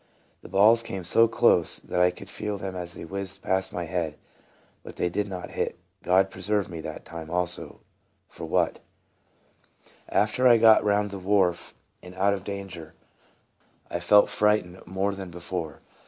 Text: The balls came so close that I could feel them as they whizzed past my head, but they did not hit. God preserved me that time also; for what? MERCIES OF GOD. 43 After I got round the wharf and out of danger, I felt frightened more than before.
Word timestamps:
The 0.41 0.49
balls 0.49 0.81
came 0.81 1.03
so 1.03 1.27
close 1.27 1.77
that 1.77 1.99
I 2.01 2.09
could 2.09 2.27
feel 2.27 2.57
them 2.57 2.75
as 2.75 2.93
they 2.93 3.05
whizzed 3.05 3.43
past 3.43 3.71
my 3.71 3.83
head, 3.85 4.17
but 4.81 4.95
they 4.95 5.09
did 5.09 5.27
not 5.27 5.51
hit. 5.51 5.77
God 6.01 6.31
preserved 6.31 6.71
me 6.71 6.81
that 6.81 7.05
time 7.05 7.29
also; 7.29 7.81
for 8.27 8.45
what? 8.45 8.79
MERCIES 8.79 8.79
OF 8.79 9.83
GOD. 9.83 10.15
43 10.15 10.17
After 10.17 10.47
I 10.47 10.57
got 10.57 10.83
round 10.83 11.11
the 11.11 11.19
wharf 11.19 11.75
and 12.01 12.15
out 12.15 12.33
of 12.33 12.43
danger, 12.43 12.95
I 13.91 13.99
felt 13.99 14.27
frightened 14.31 14.81
more 14.87 15.13
than 15.13 15.29
before. 15.29 15.81